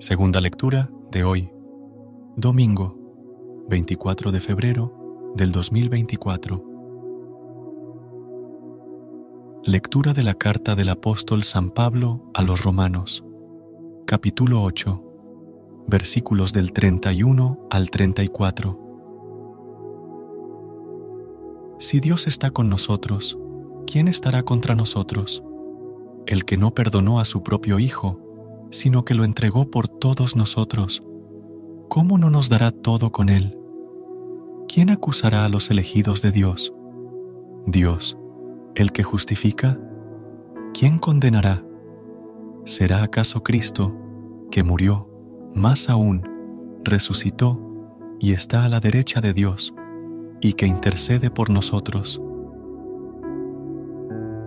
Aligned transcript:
Segunda 0.00 0.40
lectura 0.40 0.88
de 1.10 1.24
hoy, 1.24 1.50
domingo 2.36 2.96
24 3.68 4.30
de 4.30 4.40
febrero 4.40 5.32
del 5.34 5.50
2024. 5.50 6.64
Lectura 9.64 10.12
de 10.12 10.22
la 10.22 10.34
carta 10.34 10.76
del 10.76 10.90
apóstol 10.90 11.42
San 11.42 11.70
Pablo 11.70 12.30
a 12.32 12.42
los 12.42 12.62
Romanos, 12.62 13.24
capítulo 14.06 14.62
8, 14.62 15.02
versículos 15.88 16.52
del 16.52 16.70
31 16.70 17.66
al 17.68 17.90
34. 17.90 18.78
Si 21.80 21.98
Dios 21.98 22.28
está 22.28 22.52
con 22.52 22.68
nosotros, 22.68 23.36
¿quién 23.84 24.06
estará 24.06 24.44
contra 24.44 24.76
nosotros? 24.76 25.42
El 26.24 26.44
que 26.44 26.56
no 26.56 26.72
perdonó 26.72 27.18
a 27.18 27.24
su 27.24 27.42
propio 27.42 27.80
Hijo, 27.80 28.27
sino 28.70 29.04
que 29.04 29.14
lo 29.14 29.24
entregó 29.24 29.70
por 29.70 29.88
todos 29.88 30.36
nosotros, 30.36 31.02
¿cómo 31.88 32.18
no 32.18 32.30
nos 32.30 32.48
dará 32.48 32.70
todo 32.70 33.12
con 33.12 33.28
Él? 33.28 33.58
¿Quién 34.68 34.90
acusará 34.90 35.44
a 35.44 35.48
los 35.48 35.70
elegidos 35.70 36.20
de 36.22 36.32
Dios? 36.32 36.72
Dios, 37.66 38.18
el 38.74 38.92
que 38.92 39.02
justifica. 39.02 39.78
¿Quién 40.74 40.98
condenará? 40.98 41.64
¿Será 42.64 43.02
acaso 43.02 43.42
Cristo, 43.42 43.96
que 44.50 44.62
murió, 44.62 45.08
más 45.54 45.88
aún, 45.88 46.22
resucitó 46.84 47.60
y 48.20 48.32
está 48.32 48.64
a 48.64 48.68
la 48.68 48.80
derecha 48.80 49.20
de 49.20 49.32
Dios, 49.32 49.74
y 50.40 50.52
que 50.52 50.66
intercede 50.66 51.30
por 51.30 51.50
nosotros? 51.50 52.20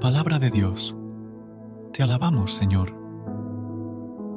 Palabra 0.00 0.38
de 0.38 0.50
Dios. 0.50 0.94
Te 1.92 2.02
alabamos, 2.02 2.54
Señor. 2.54 2.99